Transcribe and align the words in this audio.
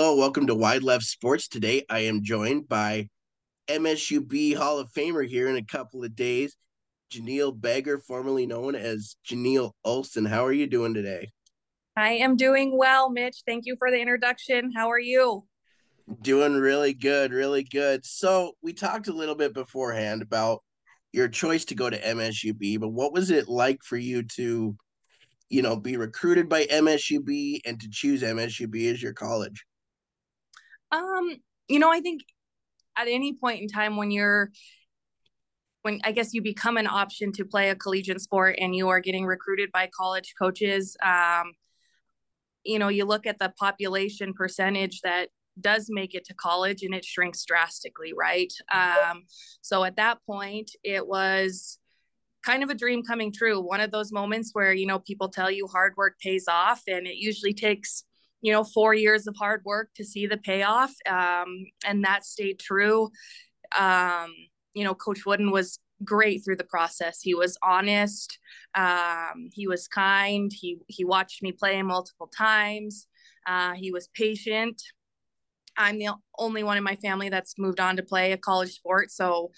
Hello, 0.00 0.14
welcome 0.14 0.46
to 0.46 0.54
Wide 0.54 0.84
Left 0.84 1.02
Sports. 1.02 1.48
Today 1.48 1.84
I 1.90 1.98
am 2.02 2.22
joined 2.22 2.68
by 2.68 3.08
MSUB 3.66 4.54
Hall 4.54 4.78
of 4.78 4.92
Famer 4.92 5.26
here 5.26 5.48
in 5.48 5.56
a 5.56 5.64
couple 5.64 6.04
of 6.04 6.14
days, 6.14 6.56
Janiel 7.10 7.50
Begger, 7.60 7.98
formerly 7.98 8.46
known 8.46 8.76
as 8.76 9.16
Janiel 9.28 9.72
Olson. 9.84 10.24
How 10.24 10.46
are 10.46 10.52
you 10.52 10.68
doing 10.68 10.94
today? 10.94 11.32
I 11.96 12.10
am 12.10 12.36
doing 12.36 12.78
well, 12.78 13.10
Mitch. 13.10 13.42
Thank 13.44 13.66
you 13.66 13.74
for 13.76 13.90
the 13.90 13.98
introduction. 13.98 14.70
How 14.70 14.88
are 14.88 15.00
you? 15.00 15.44
Doing 16.22 16.54
really 16.54 16.94
good, 16.94 17.32
really 17.32 17.64
good. 17.64 18.06
So, 18.06 18.52
we 18.62 18.74
talked 18.74 19.08
a 19.08 19.12
little 19.12 19.34
bit 19.34 19.52
beforehand 19.52 20.22
about 20.22 20.62
your 21.12 21.26
choice 21.26 21.64
to 21.64 21.74
go 21.74 21.90
to 21.90 22.00
MSUB, 22.00 22.78
but 22.78 22.90
what 22.90 23.12
was 23.12 23.32
it 23.32 23.48
like 23.48 23.82
for 23.82 23.96
you 23.96 24.22
to, 24.36 24.76
you 25.48 25.62
know, 25.62 25.74
be 25.74 25.96
recruited 25.96 26.48
by 26.48 26.66
MSUB 26.66 27.62
and 27.66 27.80
to 27.80 27.90
choose 27.90 28.22
MSUB 28.22 28.92
as 28.92 29.02
your 29.02 29.12
college? 29.12 29.64
Um, 30.90 31.36
you 31.68 31.78
know, 31.78 31.90
I 31.90 32.00
think 32.00 32.22
at 32.96 33.08
any 33.08 33.34
point 33.34 33.60
in 33.60 33.68
time 33.68 33.96
when 33.96 34.10
you're 34.10 34.50
when 35.82 36.00
I 36.04 36.12
guess 36.12 36.34
you 36.34 36.42
become 36.42 36.76
an 36.76 36.86
option 36.86 37.32
to 37.32 37.44
play 37.44 37.70
a 37.70 37.76
collegiate 37.76 38.20
sport 38.20 38.56
and 38.58 38.74
you 38.74 38.88
are 38.88 39.00
getting 39.00 39.24
recruited 39.24 39.70
by 39.72 39.88
college 39.96 40.34
coaches, 40.38 40.96
um, 41.04 41.52
you 42.64 42.78
know, 42.78 42.88
you 42.88 43.04
look 43.04 43.26
at 43.26 43.38
the 43.38 43.52
population 43.58 44.34
percentage 44.34 45.00
that 45.02 45.28
does 45.60 45.86
make 45.88 46.14
it 46.14 46.24
to 46.26 46.34
college 46.34 46.82
and 46.82 46.94
it 46.94 47.04
shrinks 47.04 47.44
drastically, 47.44 48.12
right? 48.12 48.52
Um, 48.72 49.24
so 49.60 49.84
at 49.84 49.96
that 49.96 50.18
point, 50.26 50.70
it 50.82 51.06
was 51.06 51.78
kind 52.44 52.62
of 52.62 52.70
a 52.70 52.74
dream 52.74 53.02
coming 53.02 53.32
true. 53.32 53.60
One 53.60 53.80
of 53.80 53.90
those 53.90 54.12
moments 54.12 54.50
where, 54.52 54.72
you 54.72 54.86
know, 54.86 54.98
people 54.98 55.28
tell 55.28 55.50
you 55.50 55.66
hard 55.66 55.94
work 55.96 56.18
pays 56.20 56.46
off, 56.48 56.82
and 56.88 57.06
it 57.06 57.16
usually 57.16 57.54
takes, 57.54 58.04
you 58.40 58.52
know, 58.52 58.64
four 58.64 58.94
years 58.94 59.26
of 59.26 59.36
hard 59.36 59.62
work 59.64 59.90
to 59.96 60.04
see 60.04 60.26
the 60.26 60.36
payoff. 60.36 60.92
Um, 61.08 61.66
and 61.84 62.04
that 62.04 62.24
stayed 62.24 62.58
true. 62.58 63.10
Um, 63.76 64.32
you 64.74 64.84
know, 64.84 64.94
Coach 64.94 65.26
Woodin 65.26 65.50
was 65.50 65.78
great 66.04 66.44
through 66.44 66.56
the 66.56 66.64
process. 66.64 67.20
He 67.20 67.34
was 67.34 67.58
honest. 67.62 68.38
Um, 68.74 69.48
he 69.52 69.66
was 69.66 69.88
kind. 69.88 70.52
He 70.54 70.78
he 70.86 71.04
watched 71.04 71.42
me 71.42 71.52
play 71.52 71.82
multiple 71.82 72.28
times. 72.28 73.06
Uh, 73.46 73.72
he 73.74 73.90
was 73.90 74.08
patient. 74.14 74.80
I'm 75.76 75.98
the 75.98 76.10
only 76.38 76.62
one 76.62 76.76
in 76.76 76.84
my 76.84 76.96
family 76.96 77.28
that's 77.28 77.54
moved 77.58 77.80
on 77.80 77.96
to 77.96 78.02
play 78.02 78.32
a 78.32 78.36
college 78.36 78.72
sport, 78.72 79.10
so 79.10 79.50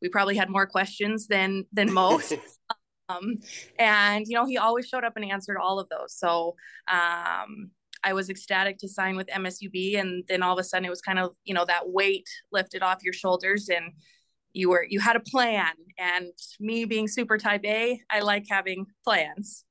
we 0.00 0.08
probably 0.08 0.36
had 0.36 0.50
more 0.50 0.66
questions 0.66 1.26
than 1.26 1.64
than 1.72 1.92
most. 1.92 2.34
um, 3.08 3.38
and 3.78 4.26
you 4.26 4.34
know, 4.34 4.46
he 4.46 4.58
always 4.58 4.86
showed 4.86 5.04
up 5.04 5.16
and 5.16 5.24
answered 5.24 5.58
all 5.58 5.78
of 5.78 5.88
those. 5.88 6.16
So 6.16 6.56
um, 6.90 7.70
I 8.06 8.12
was 8.12 8.30
ecstatic 8.30 8.78
to 8.78 8.88
sign 8.88 9.16
with 9.16 9.26
MSUB, 9.26 9.98
and 9.98 10.22
then 10.28 10.40
all 10.40 10.56
of 10.56 10.60
a 10.60 10.64
sudden, 10.64 10.86
it 10.86 10.90
was 10.90 11.00
kind 11.02 11.18
of 11.18 11.32
you 11.44 11.52
know 11.52 11.64
that 11.64 11.88
weight 11.88 12.28
lifted 12.52 12.82
off 12.82 13.02
your 13.02 13.12
shoulders 13.12 13.68
and 13.68 13.92
you 14.52 14.70
were 14.70 14.86
you 14.88 15.00
had 15.00 15.16
a 15.16 15.20
plan. 15.20 15.72
And 15.98 16.32
me 16.60 16.84
being 16.84 17.08
super 17.08 17.36
type 17.36 17.64
a 17.64 18.00
i 18.10 18.20
like 18.20 18.46
having 18.48 18.86
plans. 19.04 19.64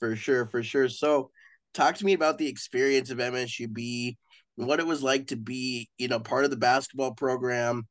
For 0.00 0.16
sure 0.16 0.46
for 0.46 0.62
sure. 0.64 0.88
So 0.88 1.30
talk 1.74 1.94
to 1.96 2.04
me 2.04 2.12
about 2.12 2.38
the 2.38 2.48
experience 2.48 3.10
of 3.10 3.18
msub 3.18 4.16
and 4.58 4.66
what 4.66 4.80
it 4.80 4.86
was 4.86 5.02
like 5.02 5.28
to 5.28 5.36
be 5.36 5.88
you 5.98 6.08
know 6.08 6.18
part 6.18 6.44
of 6.44 6.50
the 6.50 6.56
basketball 6.56 7.12
program 7.12 7.86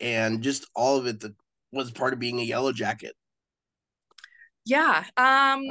and 0.00 0.42
just 0.42 0.66
all 0.74 0.96
of 0.96 1.06
it 1.06 1.20
that 1.20 1.34
was 1.72 1.90
part 1.90 2.14
of 2.14 2.18
being 2.18 2.40
a 2.40 2.44
yellow 2.44 2.72
jacket. 2.72 3.14
Yeah 4.64 5.04
um 5.18 5.62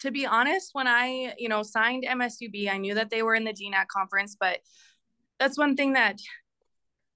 to 0.00 0.10
be 0.10 0.26
honest 0.26 0.70
when 0.72 0.86
i 0.86 1.32
you 1.38 1.48
know 1.48 1.62
signed 1.62 2.04
msub 2.08 2.70
i 2.70 2.78
knew 2.78 2.94
that 2.94 3.10
they 3.10 3.22
were 3.22 3.34
in 3.34 3.44
the 3.44 3.52
gnac 3.52 3.88
conference 3.88 4.36
but 4.38 4.58
that's 5.38 5.58
one 5.58 5.76
thing 5.76 5.94
that 5.94 6.18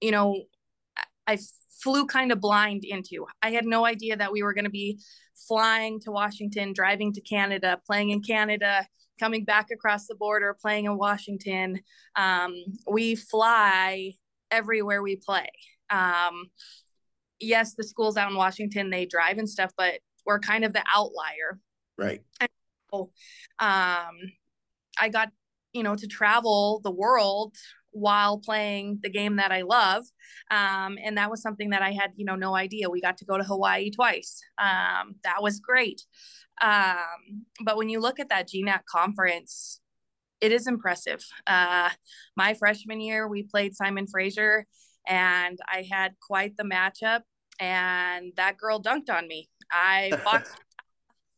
you 0.01 0.11
know 0.11 0.43
I 1.27 1.37
flew 1.81 2.05
kind 2.05 2.31
of 2.31 2.39
blind 2.39 2.83
into. 2.85 3.25
I 3.41 3.51
had 3.51 3.65
no 3.65 3.85
idea 3.85 4.17
that 4.17 4.31
we 4.31 4.43
were 4.43 4.53
going 4.53 4.65
to 4.65 4.71
be 4.71 4.99
flying 5.47 5.99
to 6.01 6.11
Washington, 6.11 6.73
driving 6.73 7.13
to 7.13 7.21
Canada, 7.21 7.79
playing 7.85 8.11
in 8.11 8.21
Canada, 8.21 8.87
coming 9.19 9.43
back 9.43 9.67
across 9.71 10.07
the 10.07 10.15
border, 10.15 10.55
playing 10.59 10.85
in 10.85 10.97
Washington. 10.97 11.79
Um, 12.15 12.55
we 12.89 13.15
fly 13.15 14.13
everywhere 14.51 15.01
we 15.01 15.17
play. 15.17 15.49
Um, 15.89 16.45
yes, 17.39 17.75
the 17.75 17.83
schools 17.83 18.17
out 18.17 18.31
in 18.31 18.37
Washington, 18.37 18.89
they 18.89 19.05
drive 19.05 19.37
and 19.37 19.49
stuff, 19.49 19.71
but 19.77 19.95
we're 20.25 20.39
kind 20.39 20.63
of 20.63 20.73
the 20.73 20.83
outlier. 20.93 21.59
Right. 21.97 22.21
And 22.39 22.49
um, 23.59 24.15
I 24.99 25.09
got, 25.11 25.29
you 25.73 25.83
know, 25.83 25.95
to 25.95 26.07
travel 26.07 26.81
the 26.83 26.91
world 26.91 27.55
while 27.91 28.39
playing 28.39 28.99
the 29.03 29.09
game 29.09 29.37
that 29.37 29.51
I 29.53 29.61
love. 29.61 30.03
Um, 30.51 30.97
and 31.01 31.17
that 31.17 31.31
was 31.31 31.41
something 31.41 31.69
that 31.69 31.81
I 31.81 31.91
had, 31.91 32.11
you 32.17 32.25
know, 32.25 32.35
no 32.35 32.53
idea. 32.53 32.89
We 32.89 32.99
got 32.99 33.17
to 33.17 33.25
go 33.25 33.37
to 33.37 33.43
Hawaii 33.43 33.89
twice. 33.89 34.41
Um, 34.57 35.15
that 35.23 35.41
was 35.41 35.59
great. 35.59 36.01
Um, 36.61 37.45
but 37.63 37.77
when 37.77 37.89
you 37.89 38.01
look 38.01 38.19
at 38.19 38.29
that 38.29 38.49
GNAC 38.49 38.85
conference, 38.85 39.79
it 40.41 40.51
is 40.51 40.67
impressive. 40.67 41.23
Uh, 41.47 41.89
my 42.35 42.53
freshman 42.53 42.99
year, 42.99 43.27
we 43.27 43.43
played 43.43 43.75
Simon 43.75 44.07
Fraser, 44.07 44.65
and 45.07 45.57
I 45.67 45.87
had 45.89 46.15
quite 46.19 46.57
the 46.57 46.63
matchup. 46.63 47.21
And 47.59 48.33
that 48.35 48.57
girl 48.57 48.81
dunked 48.81 49.09
on 49.09 49.27
me. 49.27 49.49
I 49.71 50.19
boxed 50.25 50.57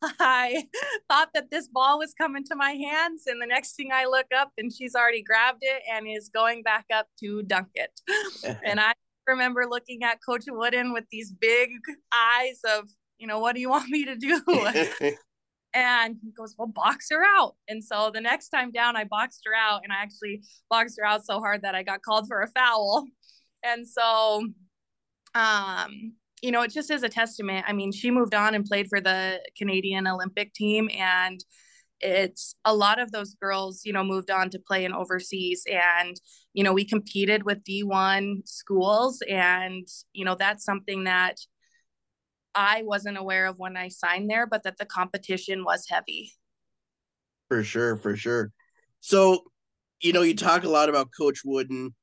I 0.20 0.68
thought 1.08 1.30
that 1.34 1.50
this 1.50 1.68
ball 1.68 1.98
was 1.98 2.14
coming 2.14 2.44
to 2.44 2.56
my 2.56 2.72
hands, 2.72 3.24
and 3.26 3.40
the 3.40 3.46
next 3.46 3.74
thing 3.74 3.90
I 3.92 4.04
look 4.06 4.26
up, 4.36 4.52
and 4.56 4.72
she's 4.72 4.94
already 4.94 5.22
grabbed 5.22 5.62
it 5.62 5.82
and 5.90 6.06
is 6.08 6.28
going 6.28 6.62
back 6.62 6.86
up 6.94 7.06
to 7.20 7.42
dunk 7.42 7.68
it. 7.74 8.00
and 8.64 8.80
I 8.80 8.94
remember 9.26 9.66
looking 9.68 10.04
at 10.04 10.18
Coach 10.24 10.44
Woodin 10.48 10.92
with 10.92 11.04
these 11.10 11.32
big 11.32 11.70
eyes 12.12 12.60
of, 12.64 12.88
you 13.18 13.26
know, 13.26 13.40
what 13.40 13.54
do 13.54 13.60
you 13.60 13.68
want 13.68 13.88
me 13.88 14.04
to 14.04 14.16
do? 14.16 14.40
and 15.74 16.16
he 16.22 16.30
goes, 16.30 16.54
Well, 16.56 16.68
box 16.68 17.08
her 17.10 17.24
out. 17.24 17.56
And 17.68 17.82
so 17.82 18.10
the 18.12 18.20
next 18.20 18.50
time 18.50 18.70
down, 18.70 18.96
I 18.96 19.04
boxed 19.04 19.42
her 19.46 19.54
out, 19.54 19.80
and 19.84 19.92
I 19.92 20.02
actually 20.02 20.42
boxed 20.70 20.98
her 20.98 21.06
out 21.06 21.24
so 21.24 21.40
hard 21.40 21.62
that 21.62 21.74
I 21.74 21.82
got 21.82 22.02
called 22.02 22.28
for 22.28 22.42
a 22.42 22.48
foul. 22.48 23.06
And 23.64 23.86
so, 23.86 24.46
um, 25.34 26.12
you 26.42 26.50
know, 26.50 26.62
it 26.62 26.72
just 26.72 26.90
is 26.90 27.02
a 27.02 27.08
testament. 27.08 27.64
I 27.68 27.72
mean, 27.72 27.92
she 27.92 28.10
moved 28.10 28.34
on 28.34 28.54
and 28.54 28.64
played 28.64 28.88
for 28.88 29.00
the 29.00 29.40
Canadian 29.56 30.06
Olympic 30.06 30.52
team 30.54 30.88
and 30.96 31.42
it's 32.00 32.54
a 32.64 32.74
lot 32.74 33.00
of 33.00 33.10
those 33.10 33.34
girls, 33.34 33.82
you 33.84 33.92
know, 33.92 34.04
moved 34.04 34.30
on 34.30 34.50
to 34.50 34.58
play 34.58 34.84
in 34.84 34.92
overseas 34.92 35.64
and 35.70 36.16
you 36.54 36.64
know, 36.64 36.72
we 36.72 36.84
competed 36.84 37.44
with 37.44 37.64
D1 37.64 38.42
schools 38.46 39.20
and 39.28 39.86
you 40.12 40.24
know, 40.24 40.34
that's 40.34 40.64
something 40.64 41.04
that 41.04 41.36
I 42.54 42.82
wasn't 42.84 43.18
aware 43.18 43.46
of 43.46 43.58
when 43.58 43.76
I 43.76 43.88
signed 43.88 44.30
there, 44.30 44.46
but 44.46 44.64
that 44.64 44.78
the 44.78 44.86
competition 44.86 45.64
was 45.64 45.86
heavy. 45.88 46.32
For 47.48 47.62
sure, 47.62 47.96
for 47.96 48.16
sure. 48.16 48.50
So, 49.00 49.44
you 50.00 50.12
know, 50.12 50.22
you 50.22 50.34
talk 50.34 50.64
a 50.64 50.68
lot 50.68 50.88
about 50.88 51.10
Coach 51.16 51.40
Woodin, 51.44 51.94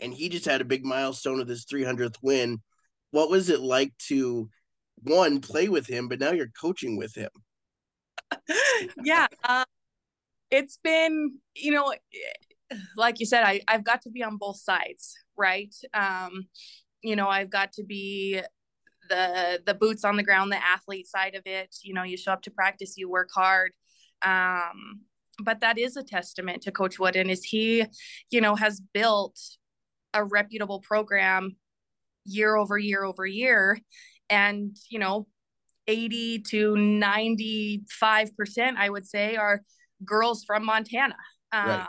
and 0.00 0.12
he 0.12 0.28
just 0.28 0.44
had 0.44 0.60
a 0.60 0.66
big 0.66 0.84
milestone 0.84 1.38
with 1.38 1.48
his 1.48 1.64
300th 1.64 2.16
win 2.22 2.60
what 3.12 3.30
was 3.30 3.48
it 3.48 3.60
like 3.60 3.96
to 4.08 4.50
one 5.04 5.40
play 5.40 5.68
with 5.68 5.86
him, 5.86 6.08
but 6.08 6.18
now 6.18 6.32
you're 6.32 6.50
coaching 6.60 6.96
with 6.96 7.14
him? 7.14 7.30
yeah, 9.04 9.28
uh, 9.44 9.64
it's 10.50 10.78
been 10.82 11.38
you 11.54 11.70
know, 11.70 11.94
like 12.96 13.20
you 13.20 13.26
said, 13.26 13.44
I 13.44 13.60
I've 13.68 13.84
got 13.84 14.02
to 14.02 14.10
be 14.10 14.24
on 14.24 14.36
both 14.38 14.58
sides, 14.58 15.14
right? 15.36 15.74
Um, 15.94 16.48
you 17.02 17.14
know, 17.14 17.28
I've 17.28 17.50
got 17.50 17.72
to 17.74 17.84
be 17.84 18.40
the 19.08 19.62
the 19.64 19.74
boots 19.74 20.04
on 20.04 20.16
the 20.16 20.22
ground, 20.22 20.50
the 20.50 20.64
athlete 20.64 21.06
side 21.06 21.34
of 21.34 21.42
it. 21.46 21.76
You 21.82 21.94
know, 21.94 22.02
you 22.02 22.16
show 22.16 22.32
up 22.32 22.42
to 22.42 22.50
practice, 22.50 22.94
you 22.96 23.08
work 23.08 23.30
hard. 23.34 23.72
Um, 24.22 25.02
but 25.42 25.60
that 25.60 25.78
is 25.78 25.96
a 25.96 26.02
testament 26.02 26.62
to 26.62 26.72
Coach 26.72 26.98
Woodin 26.98 27.30
is 27.30 27.44
he, 27.44 27.84
you 28.30 28.40
know, 28.40 28.54
has 28.54 28.80
built 28.92 29.38
a 30.14 30.24
reputable 30.24 30.80
program 30.80 31.56
year 32.24 32.56
over 32.56 32.78
year 32.78 33.04
over 33.04 33.26
year. 33.26 33.78
And 34.30 34.76
you 34.88 34.98
know 34.98 35.26
80 35.88 36.42
to 36.50 36.76
95 36.76 38.36
percent 38.36 38.78
i 38.78 38.88
would 38.88 39.04
say 39.04 39.34
are 39.36 39.62
girls 40.04 40.44
from 40.44 40.64
montana. 40.64 41.16
Um, 41.52 41.66
right. 41.66 41.86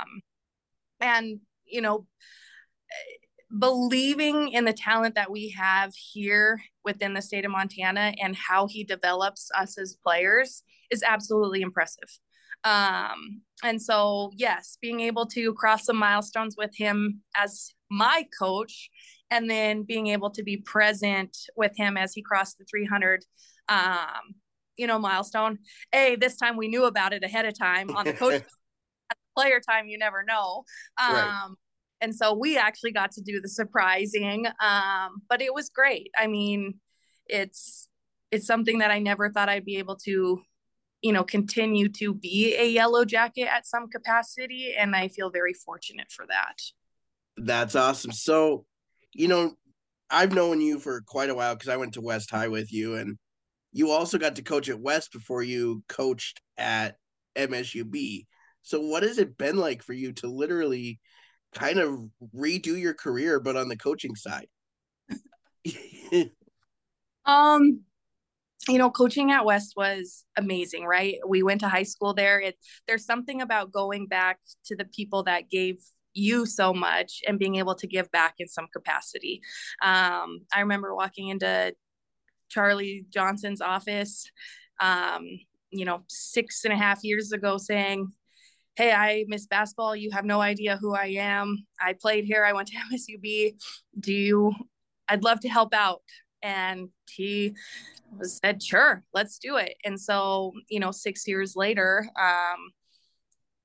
and 1.01 1.39
you 1.65 1.81
know 1.81 2.05
believing 3.57 4.49
in 4.49 4.65
the 4.65 4.73
talent 4.73 5.15
that 5.15 5.31
we 5.31 5.49
have 5.49 5.93
here 5.95 6.59
within 6.83 7.13
the 7.13 7.21
state 7.21 7.45
of 7.45 7.51
montana 7.51 8.13
and 8.21 8.35
how 8.35 8.67
he 8.67 8.83
develops 8.83 9.49
us 9.55 9.77
as 9.77 9.95
players 10.03 10.63
is 10.89 11.03
absolutely 11.03 11.61
impressive. 11.61 12.09
Um, 12.63 13.41
and 13.63 13.81
so 13.81 14.31
yes 14.35 14.77
being 14.81 15.01
able 15.01 15.25
to 15.27 15.53
cross 15.53 15.85
some 15.85 15.97
milestones 15.97 16.55
with 16.57 16.71
him 16.75 17.21
as 17.35 17.69
my 17.91 18.25
coach 18.39 18.89
and 19.31 19.49
then 19.49 19.83
being 19.83 20.07
able 20.07 20.29
to 20.31 20.43
be 20.43 20.57
present 20.57 21.35
with 21.55 21.75
him 21.75 21.97
as 21.97 22.13
he 22.13 22.21
crossed 22.21 22.57
the 22.57 22.65
300 22.65 23.23
um, 23.69 24.35
you 24.77 24.87
know 24.87 24.99
milestone 24.99 25.59
a 25.93 26.15
this 26.15 26.35
time 26.37 26.57
we 26.57 26.67
knew 26.67 26.85
about 26.85 27.13
it 27.13 27.23
ahead 27.23 27.45
of 27.45 27.57
time 27.57 27.95
on 27.95 28.05
the 28.05 28.13
coach 28.23 28.43
player 29.35 29.59
time, 29.59 29.87
you 29.87 29.97
never 29.97 30.23
know. 30.23 30.63
Um, 31.01 31.13
right. 31.13 31.49
And 32.01 32.15
so 32.15 32.33
we 32.33 32.57
actually 32.57 32.91
got 32.91 33.11
to 33.13 33.21
do 33.21 33.39
the 33.39 33.47
surprising, 33.47 34.45
um, 34.61 35.21
but 35.29 35.41
it 35.41 35.53
was 35.53 35.69
great. 35.69 36.11
I 36.17 36.27
mean, 36.27 36.79
it's 37.27 37.87
it's 38.31 38.45
something 38.45 38.79
that 38.79 38.91
I 38.91 38.99
never 38.99 39.29
thought 39.29 39.47
I'd 39.47 39.63
be 39.63 39.77
able 39.77 39.95
to, 39.97 40.41
you 41.01 41.13
know, 41.13 41.23
continue 41.23 41.87
to 41.89 42.13
be 42.13 42.55
a 42.57 42.67
yellow 42.67 43.05
jacket 43.05 43.47
at 43.47 43.65
some 43.65 43.87
capacity, 43.89 44.73
and 44.77 44.95
I 44.95 45.07
feel 45.07 45.29
very 45.29 45.53
fortunate 45.53 46.11
for 46.11 46.25
that. 46.27 46.55
That's 47.37 47.75
awesome. 47.75 48.11
So, 48.11 48.65
you 49.13 49.27
know, 49.27 49.53
I've 50.09 50.33
known 50.33 50.61
you 50.61 50.79
for 50.79 51.01
quite 51.07 51.29
a 51.29 51.35
while 51.35 51.55
because 51.55 51.69
I 51.69 51.77
went 51.77 51.93
to 51.95 52.01
West 52.01 52.31
High 52.31 52.47
with 52.47 52.71
you, 52.71 52.95
and 52.95 53.17
you 53.71 53.89
also 53.89 54.17
got 54.17 54.35
to 54.35 54.43
coach 54.43 54.69
at 54.69 54.79
West 54.79 55.11
before 55.11 55.43
you 55.43 55.83
coached 55.87 56.41
at 56.57 56.97
MSUB. 57.35 58.25
So, 58.61 58.79
what 58.81 59.03
has 59.03 59.17
it 59.17 59.37
been 59.37 59.57
like 59.57 59.83
for 59.83 59.93
you 59.93 60.13
to 60.13 60.27
literally 60.27 60.99
kind 61.53 61.79
of 61.79 61.99
redo 62.35 62.79
your 62.79 62.93
career, 62.93 63.39
but 63.39 63.55
on 63.55 63.69
the 63.69 63.77
coaching 63.77 64.15
side? 64.15 64.47
um, 67.25 67.81
you 68.67 68.77
know, 68.77 68.89
coaching 68.89 69.31
at 69.31 69.45
West 69.45 69.73
was 69.75 70.23
amazing, 70.37 70.85
right? 70.85 71.15
We 71.27 71.43
went 71.43 71.61
to 71.61 71.69
high 71.69 71.83
school 71.83 72.13
there. 72.13 72.39
It 72.39 72.55
there's 72.87 73.05
something 73.05 73.41
about 73.41 73.71
going 73.71 74.07
back 74.07 74.39
to 74.65 74.75
the 74.75 74.85
people 74.85 75.23
that 75.23 75.49
gave 75.49 75.77
you 76.13 76.45
so 76.45 76.73
much 76.73 77.21
and 77.27 77.39
being 77.39 77.55
able 77.55 77.75
to 77.75 77.87
give 77.87 78.09
back 78.11 78.35
in 78.39 78.47
some 78.47 78.67
capacity. 78.71 79.41
Um, 79.81 80.39
I 80.53 80.59
remember 80.59 80.95
walking 80.95 81.29
into 81.29 81.73
Charlie 82.49 83.05
Johnson's 83.09 83.61
office, 83.61 84.29
um, 84.79 85.27
you 85.71 85.85
know, 85.85 86.03
six 86.07 86.65
and 86.65 86.73
a 86.73 86.77
half 86.77 87.03
years 87.03 87.31
ago 87.31 87.57
saying, 87.57 88.11
Hey, 88.75 88.91
I 88.91 89.25
miss 89.27 89.45
basketball. 89.45 89.95
You 89.95 90.09
have 90.11 90.25
no 90.25 90.41
idea 90.41 90.77
who 90.77 90.95
I 90.95 91.15
am. 91.17 91.65
I 91.79 91.93
played 91.93 92.25
here. 92.25 92.43
I 92.43 92.53
went 92.53 92.69
to 92.69 92.75
MSUB. 92.91 93.53
Do 93.99 94.13
you, 94.13 94.53
I'd 95.07 95.23
love 95.23 95.39
to 95.41 95.49
help 95.49 95.73
out. 95.73 96.01
And 96.41 96.89
he 97.09 97.55
said, 98.21 98.61
sure, 98.61 99.03
let's 99.13 99.39
do 99.39 99.57
it. 99.57 99.75
And 99.85 99.99
so, 99.99 100.53
you 100.69 100.79
know, 100.79 100.91
six 100.91 101.27
years 101.27 101.55
later, 101.55 102.07
um, 102.19 102.71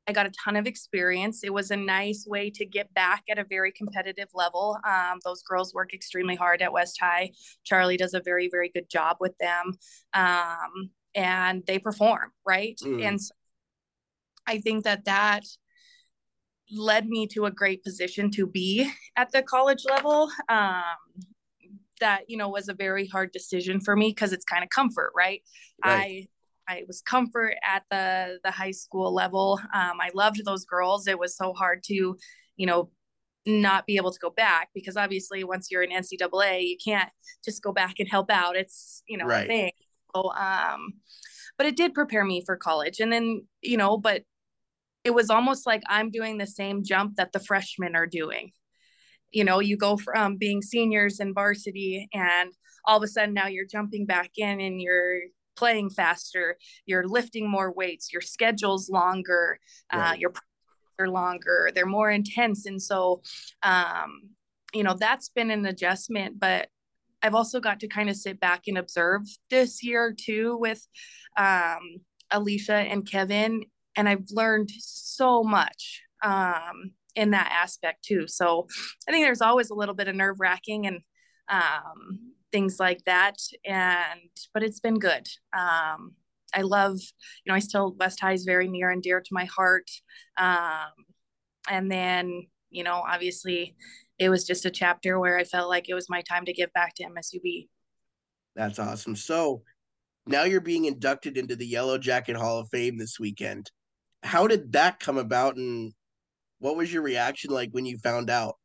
I 0.09 0.13
got 0.13 0.27
a 0.27 0.31
ton 0.31 0.57
of 0.57 0.67
experience. 0.67 1.45
It 1.45 1.53
was 1.53 1.71
a 1.71 1.77
nice 1.77 2.25
way 2.27 2.51
to 2.51 2.65
get 2.65 2.93
back 2.95 3.25
at 3.31 3.39
a 3.39 3.45
very 3.45 3.71
competitive 3.71 4.29
level. 4.33 4.79
Um, 4.89 5.21
those 5.23 5.43
girls 5.43 5.75
work 5.75 5.93
extremely 5.93 6.35
hard 6.35 6.63
at 6.63 6.73
West 6.73 6.99
High. 6.99 7.33
Charlie 7.63 7.99
does 7.99 8.15
a 8.15 8.21
very, 8.21 8.49
very 8.51 8.71
good 8.71 8.89
job 8.89 9.19
with 9.21 9.37
them. 9.39 9.75
Um, 10.15 10.91
and 11.15 11.63
they 11.67 11.79
perform, 11.79 12.31
right? 12.47 12.79
Mm. 12.83 13.05
And 13.07 13.21
so 13.21 13.35
I 14.47 14.59
think 14.59 14.85
that 14.85 15.05
that 15.05 15.43
led 16.71 17.07
me 17.07 17.27
to 17.29 17.45
a 17.45 17.51
great 17.51 17.85
position 17.85 18.31
to 18.33 18.47
be 18.47 18.91
at 19.17 19.31
the 19.31 19.43
college 19.43 19.85
level. 19.89 20.31
Um, 20.49 20.83
that 22.01 22.23
you 22.29 22.37
know 22.37 22.49
was 22.49 22.69
a 22.69 22.75
very 22.75 23.09
hard 23.09 23.33
decision 23.33 23.81
for 23.81 23.97
me 23.97 24.11
because 24.11 24.33
it's 24.33 24.45
kind 24.45 24.63
of 24.63 24.71
comfort, 24.71 25.11
right? 25.17 25.43
right? 25.85 26.01
I 26.01 26.29
was 26.87 27.01
comfort 27.03 27.55
at 27.63 27.83
the 27.91 28.39
the 28.45 28.51
high 28.51 28.73
school 28.73 29.15
level. 29.15 29.61
Um, 29.75 30.01
I 30.01 30.11
loved 30.15 30.45
those 30.45 30.65
girls. 30.65 31.07
It 31.07 31.19
was 31.19 31.37
so 31.37 31.53
hard 31.53 31.83
to, 31.85 32.17
you 32.57 32.67
know, 32.67 32.91
not 33.47 33.87
be 33.87 33.97
able 33.97 34.13
to 34.13 34.19
go 34.21 34.31
back 34.31 34.69
because 34.75 34.97
obviously 34.97 35.45
once 35.45 35.71
you're 35.71 35.83
in 35.83 35.91
NCAA, 35.91 36.63
you 36.63 36.77
can't 36.83 37.11
just 37.45 37.63
go 37.63 37.73
back 37.73 37.95
and 37.99 38.09
help 38.09 38.31
out. 38.31 38.57
It's 38.57 39.03
you 39.09 39.17
know 39.17 39.27
right. 39.27 39.45
a 39.45 39.49
thing. 39.49 39.73
So, 40.15 40.33
um, 40.33 40.95
but 41.57 41.67
it 41.67 41.77
did 41.77 41.95
prepare 41.95 42.25
me 42.25 42.43
for 42.45 42.57
college, 42.57 43.01
and 43.01 43.13
then 43.13 43.47
you 43.63 43.77
know, 43.77 43.97
but 43.97 44.23
it 45.05 45.15
was 45.15 45.31
almost 45.31 45.67
like 45.67 45.83
I'm 45.89 46.11
doing 46.11 46.39
the 46.39 46.47
same 46.47 46.85
jump 46.85 47.17
that 47.17 47.33
the 47.33 47.41
freshmen 47.41 47.97
are 47.97 48.07
doing. 48.07 48.53
You 49.31 49.45
know, 49.45 49.61
you 49.61 49.77
go 49.77 49.97
from 49.97 50.37
being 50.37 50.63
seniors 50.63 51.21
in 51.21 51.35
varsity 51.35 52.09
and 52.13 52.53
all 52.85 52.97
of 52.97 53.03
a 53.03 53.07
sudden 53.07 53.35
now 53.35 53.47
you're 53.47 53.67
jumping 53.67 54.07
back 54.07 54.31
in 54.37 54.61
and 54.61 54.81
you're 54.81 55.21
playing 55.59 55.91
faster, 55.91 56.57
you're 56.87 57.07
lifting 57.07 57.51
more 57.51 57.73
weights, 57.73 58.13
your 58.13 58.23
schedule's 58.23 58.89
longer, 58.89 59.59
uh, 59.93 59.97
right. 59.97 60.11
uh, 60.13 60.15
your 60.15 60.33
are 61.01 61.09
longer, 61.09 61.71
they're 61.75 61.87
more 61.87 62.11
intense. 62.11 62.67
And 62.67 62.81
so, 62.83 63.23
um, 63.63 64.31
you 64.73 64.83
know, 64.83 64.97
that's 64.99 65.29
been 65.29 65.51
an 65.51 65.67
adjustment, 65.67 66.41
but 66.41 66.69
I've 67.23 67.35
also 67.35 67.61
got 67.61 67.81
to 67.81 67.89
kind 67.89 68.09
of 68.09 68.17
sit 68.17 68.41
back 68.41 68.63
and 68.67 68.79
observe 68.79 69.23
this 69.51 69.83
year 69.83 70.15
too 70.17 70.57
with 70.57 70.87
um, 71.37 71.99
Alicia 72.31 72.75
and 72.75 73.09
Kevin. 73.09 73.65
And 73.97 74.09
I've 74.09 74.27
learned 74.31 74.71
so 74.79 75.43
much 75.43 76.03
um, 76.23 76.93
in 77.17 77.31
that 77.31 77.51
aspect 77.53 78.05
too. 78.05 78.27
So 78.29 78.67
I 79.09 79.13
think 79.13 79.25
there's 79.25 79.41
always 79.41 79.71
a 79.71 79.75
little 79.75 79.95
bit 79.95 80.09
of 80.09 80.15
nerve 80.15 80.39
wracking 80.39 80.87
and 80.87 81.01
um, 81.49 82.35
things 82.53 82.79
like 82.79 83.05
that. 83.05 83.37
And 83.65 84.21
but 84.55 84.63
it's 84.63 84.81
been 84.81 84.99
good. 84.99 85.27
Um, 85.57 86.15
I 86.55 86.63
love, 86.63 86.99
you 87.45 87.51
know, 87.51 87.55
I 87.55 87.59
still 87.59 87.95
West 87.99 88.21
High 88.21 88.33
is 88.33 88.45
very 88.45 88.69
near 88.69 88.91
and 88.91 89.03
dear 89.03 89.21
to 89.21 89.29
my 89.33 89.45
heart. 89.45 89.91
Um, 90.39 90.93
and 91.71 91.91
then, 91.91 92.47
you 92.71 92.85
know, 92.85 93.05
obviously 93.07 93.77
it 94.19 94.31
was 94.31 94.45
just 94.45 94.65
a 94.65 94.71
chapter 94.71 95.19
where 95.19 95.39
I 95.39 95.45
felt 95.45 95.69
like 95.69 95.89
it 95.89 95.95
was 95.95 96.11
my 96.11 96.23
time 96.23 96.45
to 96.47 96.53
give 96.53 96.73
back 96.73 96.95
to 96.97 97.05
MSUB. 97.05 97.69
That's 98.57 98.79
awesome. 98.79 99.15
So 99.15 99.63
now 100.27 100.45
you're 100.45 100.61
being 100.61 100.87
inducted 100.87 101.37
into 101.37 101.55
the 101.55 101.67
Yellow 101.67 101.99
Jacket 101.99 102.37
Hall 102.37 102.59
of 102.59 102.69
Fame 102.71 102.99
this 102.99 103.21
weekend. 103.21 103.71
How 104.23 104.47
did 104.47 104.73
that 104.73 104.99
come 104.99 105.19
about 105.19 105.57
and 105.57 105.93
what 106.59 106.77
was 106.77 106.93
your 106.93 107.03
reaction 107.03 107.51
like 107.51 107.71
when 107.71 107.87
you 107.87 107.99
found 107.99 108.31
out? 108.31 108.57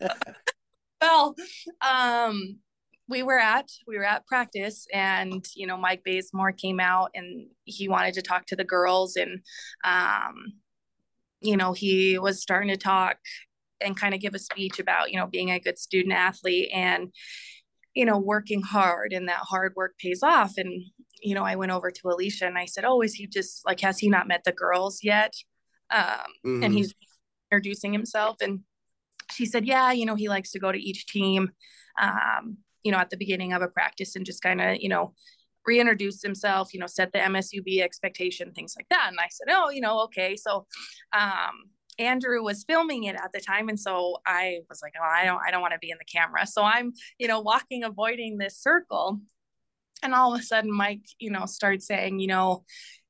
well, 1.00 1.34
um, 1.80 2.58
we 3.10 3.22
were 3.22 3.38
at 3.38 3.68
we 3.86 3.98
were 3.98 4.04
at 4.04 4.26
practice 4.26 4.86
and 4.94 5.44
you 5.54 5.66
know 5.66 5.76
mike 5.76 6.02
bazemore 6.04 6.52
came 6.52 6.80
out 6.80 7.10
and 7.14 7.48
he 7.64 7.88
wanted 7.88 8.14
to 8.14 8.22
talk 8.22 8.46
to 8.46 8.56
the 8.56 8.64
girls 8.64 9.16
and 9.16 9.40
um 9.84 10.52
you 11.40 11.56
know 11.56 11.72
he 11.72 12.18
was 12.18 12.40
starting 12.40 12.68
to 12.68 12.76
talk 12.76 13.16
and 13.80 13.96
kind 13.96 14.14
of 14.14 14.20
give 14.20 14.34
a 14.34 14.38
speech 14.38 14.78
about 14.78 15.10
you 15.10 15.18
know 15.18 15.26
being 15.26 15.50
a 15.50 15.60
good 15.60 15.78
student 15.78 16.14
athlete 16.14 16.70
and 16.72 17.12
you 17.94 18.04
know 18.04 18.18
working 18.18 18.62
hard 18.62 19.12
and 19.12 19.28
that 19.28 19.38
hard 19.38 19.72
work 19.76 19.94
pays 19.98 20.22
off. 20.22 20.52
And 20.56 20.82
you 21.22 21.34
know 21.34 21.44
i 21.44 21.56
went 21.56 21.72
over 21.72 21.90
to 21.90 22.08
alicia 22.08 22.46
and 22.46 22.56
i 22.56 22.64
said 22.64 22.84
oh 22.84 23.02
is 23.02 23.12
he 23.12 23.26
just 23.26 23.66
like 23.66 23.80
has 23.80 23.98
he 23.98 24.08
not 24.08 24.28
met 24.28 24.44
the 24.44 24.52
girls 24.52 25.00
yet? 25.02 25.34
Um 25.90 26.00
mm-hmm. 26.46 26.62
and 26.62 26.74
he's 26.74 26.94
introducing 27.50 27.92
himself 27.92 28.36
and 28.40 28.60
she 29.30 29.44
said 29.44 29.66
yeah 29.66 29.92
you 29.92 30.06
know 30.06 30.14
he 30.14 30.28
likes 30.28 30.50
to 30.52 30.58
go 30.58 30.72
to 30.72 30.78
each 30.78 31.06
team. 31.06 31.50
Um 32.00 32.58
you 32.82 32.92
know, 32.92 32.98
at 32.98 33.10
the 33.10 33.16
beginning 33.16 33.52
of 33.52 33.62
a 33.62 33.68
practice 33.68 34.16
and 34.16 34.26
just 34.26 34.42
kind 34.42 34.60
of, 34.60 34.76
you 34.80 34.88
know, 34.88 35.14
reintroduce 35.66 36.22
himself, 36.22 36.72
you 36.72 36.80
know, 36.80 36.86
set 36.86 37.12
the 37.12 37.18
MSUB 37.18 37.80
expectation, 37.80 38.52
things 38.52 38.74
like 38.76 38.86
that. 38.90 39.08
And 39.08 39.18
I 39.20 39.28
said, 39.30 39.52
oh, 39.52 39.70
you 39.70 39.80
know, 39.80 40.00
okay. 40.04 40.36
So, 40.36 40.66
um, 41.12 41.70
Andrew 41.98 42.42
was 42.42 42.64
filming 42.64 43.04
it 43.04 43.14
at 43.14 43.30
the 43.32 43.40
time. 43.40 43.68
And 43.68 43.78
so 43.78 44.16
I 44.26 44.60
was 44.70 44.80
like, 44.82 44.94
oh, 44.98 45.04
I 45.04 45.26
don't, 45.26 45.40
I 45.46 45.50
don't 45.50 45.60
want 45.60 45.74
to 45.74 45.78
be 45.78 45.90
in 45.90 45.98
the 45.98 46.04
camera. 46.04 46.46
So 46.46 46.62
I'm, 46.62 46.92
you 47.18 47.28
know, 47.28 47.40
walking, 47.40 47.84
avoiding 47.84 48.38
this 48.38 48.56
circle. 48.56 49.20
And 50.02 50.14
all 50.14 50.34
of 50.34 50.40
a 50.40 50.42
sudden, 50.42 50.72
Mike, 50.72 51.04
you 51.18 51.30
know, 51.30 51.44
starts 51.44 51.86
saying, 51.86 52.20
you 52.20 52.28
know, 52.28 52.64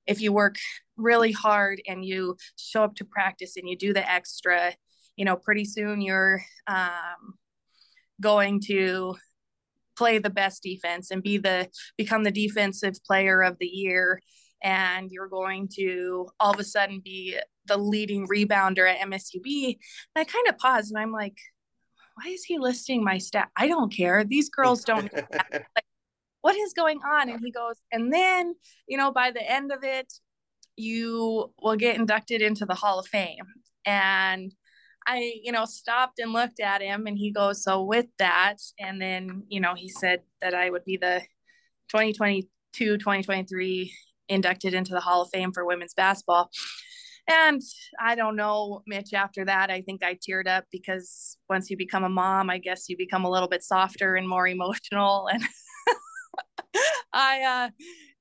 if 0.08 0.20
you 0.20 0.32
work 0.32 0.56
really 0.96 1.30
hard 1.30 1.80
and 1.86 2.04
you 2.04 2.36
show 2.56 2.82
up 2.82 2.96
to 2.96 3.04
practice 3.04 3.56
and 3.56 3.68
you 3.68 3.76
do 3.76 3.92
the 3.92 4.10
extra, 4.10 4.74
you 5.14 5.24
know, 5.24 5.36
pretty 5.36 5.64
soon 5.64 6.00
you're 6.00 6.42
um, 6.66 7.34
going 8.20 8.60
to 8.60 9.14
play 10.00 10.16
the 10.16 10.30
best 10.30 10.62
defense 10.62 11.10
and 11.10 11.22
be 11.22 11.36
the 11.36 11.68
become 11.98 12.24
the 12.24 12.30
defensive 12.30 12.94
player 13.06 13.42
of 13.42 13.58
the 13.60 13.66
year 13.66 14.18
and 14.62 15.10
you're 15.10 15.28
going 15.28 15.68
to 15.74 16.26
all 16.40 16.52
of 16.54 16.58
a 16.58 16.64
sudden 16.64 17.02
be 17.04 17.36
the 17.66 17.76
leading 17.76 18.26
rebounder 18.26 18.90
at 18.90 19.06
MSUB. 19.06 19.76
And 20.14 20.22
I 20.22 20.24
kind 20.24 20.48
of 20.48 20.56
paused 20.56 20.90
and 20.90 20.98
I'm 20.98 21.12
like, 21.12 21.36
why 22.14 22.30
is 22.30 22.44
he 22.44 22.58
listing 22.58 23.04
my 23.04 23.18
stat? 23.18 23.50
I 23.56 23.68
don't 23.68 23.94
care. 23.94 24.24
These 24.24 24.48
girls 24.48 24.84
don't. 24.84 25.12
like, 25.14 25.84
what 26.40 26.56
is 26.56 26.72
going 26.72 27.00
on? 27.06 27.28
And 27.28 27.40
he 27.44 27.52
goes, 27.52 27.76
and 27.92 28.10
then, 28.10 28.54
you 28.88 28.96
know, 28.96 29.12
by 29.12 29.32
the 29.32 29.42
end 29.42 29.70
of 29.70 29.84
it, 29.84 30.10
you 30.76 31.52
will 31.62 31.76
get 31.76 31.96
inducted 31.96 32.40
into 32.40 32.64
the 32.64 32.74
Hall 32.74 32.98
of 32.98 33.06
Fame. 33.06 33.44
And 33.84 34.54
I, 35.06 35.34
you 35.42 35.52
know, 35.52 35.64
stopped 35.64 36.18
and 36.18 36.32
looked 36.32 36.60
at 36.60 36.82
him 36.82 37.06
and 37.06 37.16
he 37.16 37.32
goes, 37.32 37.62
So 37.62 37.82
with 37.82 38.06
that, 38.18 38.56
and 38.78 39.00
then, 39.00 39.44
you 39.48 39.60
know, 39.60 39.74
he 39.74 39.88
said 39.88 40.20
that 40.40 40.54
I 40.54 40.70
would 40.70 40.84
be 40.84 40.96
the 40.96 41.22
2022 41.88 42.46
2023 42.98 43.92
inducted 44.28 44.74
into 44.74 44.92
the 44.92 45.00
Hall 45.00 45.22
of 45.22 45.30
Fame 45.30 45.52
for 45.52 45.64
women's 45.64 45.94
basketball. 45.94 46.50
And 47.28 47.60
I 48.00 48.14
don't 48.14 48.36
know, 48.36 48.82
Mitch, 48.86 49.12
after 49.12 49.44
that, 49.44 49.70
I 49.70 49.82
think 49.82 50.02
I 50.02 50.16
teared 50.16 50.48
up 50.48 50.64
because 50.72 51.36
once 51.48 51.70
you 51.70 51.76
become 51.76 52.04
a 52.04 52.08
mom, 52.08 52.50
I 52.50 52.58
guess 52.58 52.88
you 52.88 52.96
become 52.96 53.24
a 53.24 53.30
little 53.30 53.48
bit 53.48 53.62
softer 53.62 54.16
and 54.16 54.28
more 54.28 54.48
emotional. 54.48 55.28
And 55.32 55.42
I, 57.12 57.42
uh, 57.42 57.70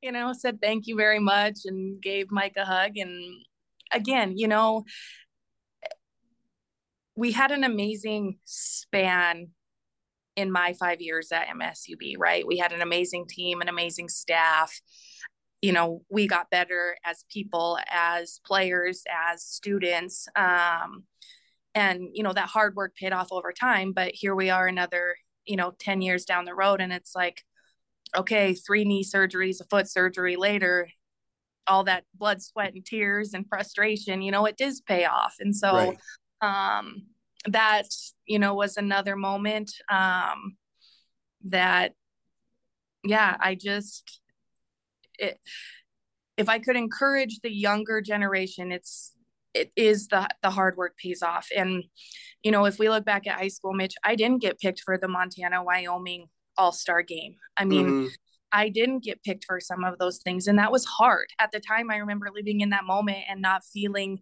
you 0.01 0.11
know, 0.11 0.33
said 0.33 0.59
thank 0.61 0.87
you 0.87 0.95
very 0.95 1.19
much 1.19 1.59
and 1.65 2.01
gave 2.01 2.31
Mike 2.31 2.55
a 2.57 2.65
hug. 2.65 2.97
And 2.97 3.43
again, 3.91 4.37
you 4.37 4.47
know, 4.47 4.83
we 7.19 7.33
had 7.33 7.51
an 7.51 7.65
amazing 7.65 8.37
span 8.45 9.49
in 10.37 10.49
my 10.49 10.71
five 10.79 11.01
years 11.01 11.33
at 11.33 11.47
MSUB, 11.47 12.15
right? 12.17 12.47
We 12.47 12.57
had 12.57 12.71
an 12.71 12.81
amazing 12.81 13.25
team, 13.27 13.59
an 13.59 13.67
amazing 13.67 14.07
staff. 14.07 14.79
You 15.61 15.73
know, 15.73 16.01
we 16.09 16.27
got 16.27 16.49
better 16.49 16.95
as 17.05 17.25
people, 17.29 17.77
as 17.91 18.39
players, 18.45 19.03
as 19.11 19.43
students. 19.43 20.29
Um, 20.37 21.03
and, 21.75 22.07
you 22.13 22.23
know, 22.23 22.31
that 22.31 22.47
hard 22.47 22.77
work 22.77 22.95
paid 22.95 23.11
off 23.11 23.27
over 23.31 23.51
time. 23.51 23.91
But 23.91 24.13
here 24.13 24.33
we 24.33 24.49
are 24.49 24.67
another, 24.67 25.15
you 25.45 25.57
know, 25.57 25.73
10 25.77 26.01
years 26.01 26.23
down 26.23 26.45
the 26.45 26.55
road. 26.55 26.79
And 26.79 26.93
it's 26.93 27.13
like, 27.15 27.43
okay, 28.15 28.53
three 28.53 28.85
knee 28.85 29.03
surgeries, 29.03 29.59
a 29.59 29.65
foot 29.65 29.89
surgery 29.89 30.37
later, 30.37 30.87
all 31.67 31.83
that 31.83 32.05
blood, 32.15 32.41
sweat, 32.41 32.73
and 32.73 32.85
tears 32.85 33.33
and 33.33 33.45
frustration, 33.49 34.21
you 34.21 34.31
know, 34.31 34.45
it 34.45 34.55
does 34.55 34.79
pay 34.79 35.03
off. 35.03 35.35
And 35.41 35.53
so, 35.53 35.73
right. 35.73 35.97
Um, 36.41 37.03
that 37.45 37.87
you 38.25 38.39
know 38.39 38.53
was 38.53 38.75
another 38.75 39.15
moment 39.15 39.71
um 39.89 40.57
that 41.45 41.93
yeah 43.05 43.37
i 43.39 43.55
just 43.55 44.19
it, 45.17 45.39
if 46.35 46.49
i 46.49 46.59
could 46.59 46.75
encourage 46.75 47.39
the 47.41 47.51
younger 47.51 48.01
generation 48.01 48.73
it's 48.73 49.13
it 49.53 49.71
is 49.75 50.07
the 50.07 50.27
the 50.41 50.49
hard 50.49 50.77
work 50.77 50.95
pays 50.97 51.21
off. 51.21 51.47
And 51.55 51.83
you 52.43 52.51
know 52.51 52.65
if 52.65 52.79
we 52.79 52.89
look 52.89 53.05
back 53.05 53.27
at 53.27 53.37
high 53.37 53.49
school 53.49 53.73
mitch 53.73 53.95
i 54.03 54.15
didn't 54.15 54.41
get 54.41 54.59
picked 54.59 54.81
for 54.81 54.97
the 54.97 55.07
montana 55.07 55.63
wyoming 55.63 56.27
all-star 56.57 57.01
game. 57.01 57.35
I 57.57 57.65
mean 57.65 57.85
mm-hmm. 57.85 58.07
i 58.51 58.69
didn't 58.69 59.03
get 59.03 59.23
picked 59.23 59.45
for 59.45 59.59
some 59.59 59.83
of 59.83 59.97
those 59.97 60.19
things 60.19 60.47
and 60.47 60.57
that 60.59 60.71
was 60.71 60.85
hard. 60.85 61.27
At 61.39 61.51
the 61.51 61.59
time 61.59 61.89
i 61.91 61.97
remember 61.97 62.29
living 62.33 62.61
in 62.61 62.69
that 62.69 62.85
moment 62.85 63.25
and 63.29 63.41
not 63.41 63.63
feeling 63.63 64.19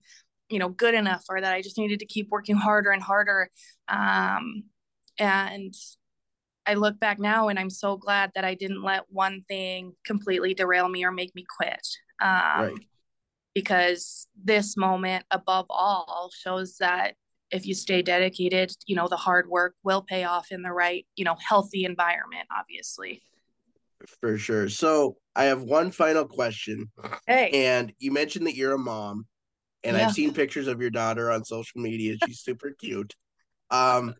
you 0.49 0.59
know 0.59 0.69
good 0.69 0.93
enough 0.93 1.23
or 1.29 1.41
that 1.41 1.53
i 1.53 1.61
just 1.61 1.77
needed 1.77 1.99
to 1.99 2.05
keep 2.05 2.29
working 2.29 2.55
harder 2.55 2.91
and 2.91 3.01
harder. 3.01 3.49
Um, 3.87 4.63
and 5.19 5.73
i 6.65 6.73
look 6.73 6.99
back 6.99 7.19
now 7.19 7.47
and 7.47 7.57
i'm 7.57 7.69
so 7.69 7.97
glad 7.97 8.31
that 8.35 8.45
i 8.45 8.53
didn't 8.53 8.83
let 8.83 9.03
one 9.09 9.43
thing 9.47 9.93
completely 10.05 10.53
derail 10.53 10.87
me 10.87 11.03
or 11.03 11.11
make 11.11 11.33
me 11.35 11.45
quit. 11.57 11.87
Um, 12.21 12.29
right. 12.29 12.73
because 13.53 14.27
this 14.43 14.75
moment 14.75 15.23
above 15.29 15.67
all 15.69 16.31
shows 16.33 16.77
that 16.79 17.13
if 17.51 17.65
you 17.65 17.75
stay 17.75 18.01
dedicated 18.01 18.71
you 18.85 18.95
know 18.95 19.07
the 19.07 19.17
hard 19.17 19.47
work 19.49 19.75
will 19.83 20.01
pay 20.01 20.23
off 20.23 20.47
in 20.51 20.61
the 20.61 20.71
right 20.71 21.05
you 21.15 21.25
know 21.25 21.35
healthy 21.47 21.85
environment 21.85 22.47
obviously. 22.57 23.21
For 24.21 24.37
sure. 24.37 24.69
So 24.69 25.17
i 25.35 25.45
have 25.45 25.63
one 25.63 25.91
final 25.91 26.25
question. 26.25 26.91
Hey. 27.25 27.49
And 27.65 27.93
you 27.99 28.11
mentioned 28.11 28.45
that 28.47 28.55
you're 28.55 28.73
a 28.73 28.79
mom 28.79 29.25
and 29.87 29.97
yeah. 29.97 30.07
I've 30.07 30.13
seen 30.13 30.33
pictures 30.33 30.67
of 30.67 30.81
your 30.81 30.89
daughter 30.89 31.31
on 31.31 31.45
social 31.45 31.81
media. 31.81 32.15
She's 32.25 32.41
super 32.41 32.71
cute. 32.77 33.15
Um, 33.71 34.15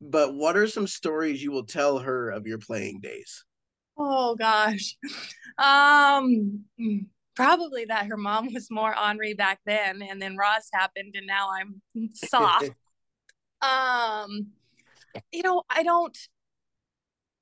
but 0.00 0.34
what 0.34 0.56
are 0.56 0.66
some 0.66 0.86
stories 0.86 1.42
you 1.42 1.50
will 1.50 1.66
tell 1.66 1.98
her 1.98 2.30
of 2.30 2.46
your 2.46 2.58
playing 2.58 3.00
days? 3.00 3.44
Oh 3.98 4.34
gosh, 4.34 4.96
um, 5.58 6.64
probably 7.36 7.84
that 7.84 8.06
her 8.06 8.16
mom 8.16 8.54
was 8.54 8.70
more 8.70 8.98
ornery 8.98 9.34
back 9.34 9.60
then, 9.66 10.00
and 10.00 10.22
then 10.22 10.36
Roz 10.38 10.68
happened, 10.72 11.14
and 11.16 11.26
now 11.26 11.50
I'm 11.50 11.82
soft. 12.14 12.70
um, 13.62 14.46
you 15.32 15.42
know, 15.42 15.64
I 15.68 15.82
don't. 15.82 16.16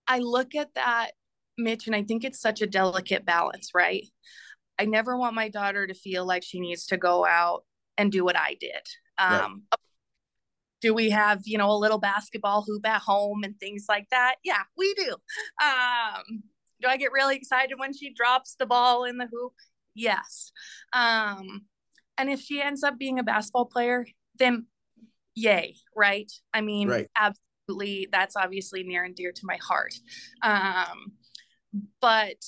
I 0.08 0.18
look 0.18 0.54
at 0.56 0.74
that, 0.74 1.12
Mitch, 1.58 1.86
and 1.86 1.94
I 1.94 2.02
think 2.02 2.24
it's 2.24 2.40
such 2.40 2.60
a 2.60 2.66
delicate 2.66 3.24
balance, 3.24 3.70
right? 3.72 4.06
I 4.78 4.84
never 4.84 5.16
want 5.16 5.34
my 5.34 5.48
daughter 5.48 5.86
to 5.86 5.94
feel 5.94 6.26
like 6.26 6.42
she 6.42 6.60
needs 6.60 6.86
to 6.86 6.96
go 6.96 7.26
out 7.26 7.64
and 7.96 8.12
do 8.12 8.24
what 8.24 8.38
I 8.38 8.56
did. 8.60 8.86
Um, 9.18 9.64
right. 9.72 9.80
Do 10.80 10.94
we 10.94 11.10
have, 11.10 11.42
you 11.44 11.58
know, 11.58 11.72
a 11.72 11.76
little 11.76 11.98
basketball 11.98 12.62
hoop 12.62 12.86
at 12.86 13.00
home 13.00 13.42
and 13.42 13.58
things 13.58 13.86
like 13.88 14.06
that? 14.10 14.36
Yeah, 14.44 14.62
we 14.76 14.94
do. 14.94 15.16
Um, 15.60 16.42
do 16.80 16.86
I 16.86 16.96
get 16.96 17.10
really 17.10 17.34
excited 17.34 17.78
when 17.78 17.92
she 17.92 18.14
drops 18.14 18.54
the 18.54 18.66
ball 18.66 19.04
in 19.04 19.18
the 19.18 19.26
hoop? 19.26 19.54
Yes. 19.94 20.52
Um, 20.92 21.66
and 22.16 22.30
if 22.30 22.40
she 22.40 22.62
ends 22.62 22.84
up 22.84 22.96
being 22.98 23.18
a 23.18 23.24
basketball 23.24 23.66
player, 23.66 24.06
then 24.38 24.66
yay, 25.34 25.74
right? 25.96 26.30
I 26.54 26.60
mean, 26.60 26.88
right. 26.88 27.08
absolutely. 27.16 28.08
That's 28.12 28.36
obviously 28.36 28.84
near 28.84 29.02
and 29.02 29.16
dear 29.16 29.32
to 29.32 29.46
my 29.46 29.56
heart. 29.56 29.94
Um, 30.42 31.12
but 32.00 32.44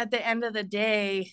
at 0.00 0.10
the 0.10 0.26
end 0.26 0.44
of 0.44 0.54
the 0.54 0.62
day, 0.62 1.30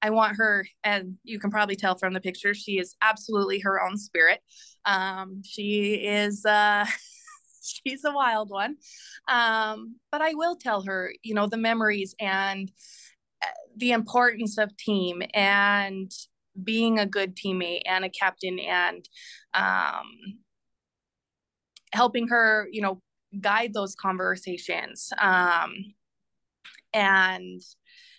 I 0.00 0.08
want 0.08 0.38
her, 0.38 0.66
and 0.82 1.18
you 1.24 1.38
can 1.38 1.50
probably 1.50 1.76
tell 1.76 1.94
from 1.94 2.14
the 2.14 2.20
picture, 2.20 2.54
she 2.54 2.78
is 2.78 2.96
absolutely 3.02 3.58
her 3.60 3.82
own 3.82 3.98
spirit. 3.98 4.40
Um, 4.86 5.42
she 5.44 5.96
is, 5.96 6.46
uh, 6.46 6.86
she's 7.62 8.02
a 8.06 8.12
wild 8.12 8.48
one. 8.48 8.76
Um, 9.28 9.96
but 10.10 10.22
I 10.22 10.32
will 10.32 10.56
tell 10.56 10.82
her, 10.84 11.12
you 11.22 11.34
know, 11.34 11.46
the 11.46 11.58
memories 11.58 12.14
and 12.18 12.72
uh, 13.42 13.46
the 13.76 13.92
importance 13.92 14.56
of 14.56 14.74
team 14.78 15.22
and 15.34 16.10
being 16.64 16.98
a 16.98 17.04
good 17.04 17.36
teammate 17.36 17.82
and 17.84 18.06
a 18.06 18.08
captain 18.08 18.58
and 18.58 19.06
um, 19.52 20.06
helping 21.92 22.28
her, 22.28 22.68
you 22.72 22.80
know, 22.80 23.02
guide 23.38 23.74
those 23.74 23.94
conversations. 23.94 25.12
Um, 25.18 25.74
and 26.92 27.60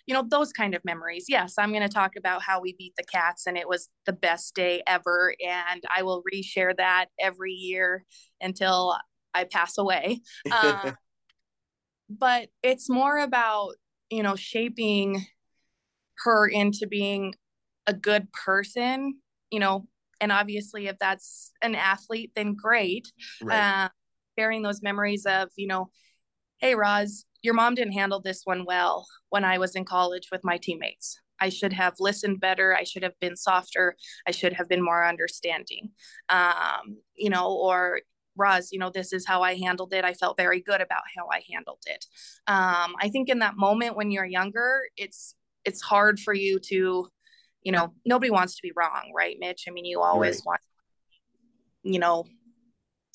you 0.06 0.14
know 0.14 0.24
those 0.28 0.52
kind 0.52 0.74
of 0.74 0.84
memories. 0.84 1.26
Yes 1.28 1.54
i'm 1.58 1.70
going 1.70 1.82
to 1.82 1.88
talk 1.88 2.16
about 2.16 2.42
how 2.42 2.60
we 2.60 2.74
beat 2.78 2.94
the 2.96 3.04
cats 3.04 3.46
and 3.46 3.56
it 3.56 3.68
was 3.68 3.88
the 4.06 4.12
best 4.12 4.54
day 4.54 4.82
ever 4.86 5.34
and 5.44 5.82
i 5.94 6.02
will 6.02 6.22
reshare 6.32 6.76
that 6.76 7.06
every 7.20 7.52
year 7.52 8.04
until 8.40 8.96
i 9.34 9.44
pass 9.44 9.78
away. 9.78 10.20
Uh, 10.50 10.92
but 12.08 12.48
it's 12.62 12.90
more 12.90 13.18
about 13.18 13.74
you 14.10 14.22
know 14.22 14.36
shaping 14.36 15.24
her 16.24 16.46
into 16.46 16.86
being 16.86 17.34
a 17.86 17.94
good 17.94 18.30
person 18.32 19.14
you 19.50 19.58
know 19.58 19.86
and 20.20 20.30
obviously 20.30 20.86
if 20.86 20.98
that's 20.98 21.52
an 21.62 21.74
athlete 21.74 22.30
then 22.36 22.54
great. 22.54 23.10
Right. 23.42 23.84
uh, 23.84 23.88
sharing 24.38 24.62
those 24.62 24.82
memories 24.82 25.26
of 25.26 25.48
you 25.56 25.66
know 25.66 25.90
hey 26.60 26.74
roz 26.74 27.24
your 27.42 27.54
mom 27.54 27.74
didn't 27.74 27.92
handle 27.92 28.20
this 28.20 28.42
one 28.44 28.64
well 28.64 29.06
when 29.30 29.44
I 29.44 29.58
was 29.58 29.74
in 29.74 29.84
college 29.84 30.28
with 30.30 30.42
my 30.44 30.58
teammates. 30.58 31.18
I 31.40 31.48
should 31.48 31.72
have 31.72 31.94
listened 31.98 32.40
better. 32.40 32.76
I 32.76 32.84
should 32.84 33.02
have 33.02 33.18
been 33.20 33.36
softer. 33.36 33.96
I 34.28 34.30
should 34.30 34.52
have 34.52 34.68
been 34.68 34.82
more 34.82 35.04
understanding. 35.04 35.90
Um, 36.28 36.98
you 37.16 37.30
know, 37.30 37.52
or 37.52 38.00
Roz, 38.36 38.70
you 38.70 38.78
know, 38.78 38.90
this 38.90 39.12
is 39.12 39.26
how 39.26 39.42
I 39.42 39.56
handled 39.56 39.92
it. 39.92 40.04
I 40.04 40.14
felt 40.14 40.36
very 40.36 40.60
good 40.60 40.80
about 40.80 41.02
how 41.16 41.26
I 41.30 41.42
handled 41.52 41.82
it. 41.86 42.06
Um, 42.46 42.94
I 43.00 43.08
think 43.10 43.28
in 43.28 43.40
that 43.40 43.56
moment 43.56 43.96
when 43.96 44.10
you're 44.10 44.24
younger, 44.24 44.82
it's 44.96 45.34
it's 45.64 45.82
hard 45.82 46.20
for 46.20 46.32
you 46.32 46.58
to, 46.58 47.08
you 47.62 47.72
know, 47.72 47.92
nobody 48.04 48.30
wants 48.30 48.56
to 48.56 48.62
be 48.62 48.72
wrong, 48.76 49.12
right, 49.14 49.36
Mitch? 49.38 49.64
I 49.68 49.72
mean, 49.72 49.84
you 49.84 50.00
always 50.00 50.36
right. 50.38 50.46
want, 50.46 50.60
you 51.82 51.98
know, 51.98 52.24